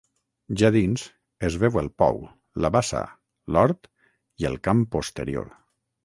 Ja 0.59 0.69
dins, 0.75 1.01
es 1.49 1.57
veu 1.63 1.75
el 1.81 1.89
pou, 2.03 2.15
la 2.65 2.71
bassa, 2.75 3.01
l'hort 3.57 3.85
i 4.45 4.47
el 4.51 4.57
camp 4.69 4.81
posterior. 4.97 5.53